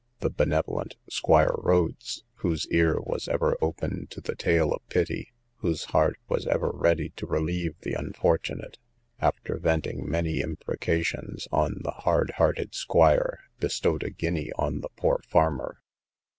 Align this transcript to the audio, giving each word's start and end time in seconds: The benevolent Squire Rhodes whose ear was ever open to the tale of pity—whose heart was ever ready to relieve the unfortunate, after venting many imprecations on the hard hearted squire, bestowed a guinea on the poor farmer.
The 0.21 0.31
benevolent 0.31 0.95
Squire 1.11 1.53
Rhodes 1.59 2.23
whose 2.37 2.65
ear 2.71 2.99
was 2.99 3.27
ever 3.27 3.55
open 3.61 4.07
to 4.07 4.19
the 4.19 4.33
tale 4.33 4.73
of 4.73 4.81
pity—whose 4.89 5.83
heart 5.83 6.17
was 6.27 6.47
ever 6.47 6.71
ready 6.73 7.09
to 7.17 7.27
relieve 7.27 7.75
the 7.81 7.93
unfortunate, 7.93 8.79
after 9.19 9.59
venting 9.59 10.09
many 10.09 10.41
imprecations 10.41 11.47
on 11.51 11.81
the 11.83 11.91
hard 11.91 12.31
hearted 12.37 12.73
squire, 12.73 13.41
bestowed 13.59 14.01
a 14.01 14.09
guinea 14.09 14.51
on 14.57 14.81
the 14.81 14.89
poor 14.95 15.21
farmer. 15.29 15.83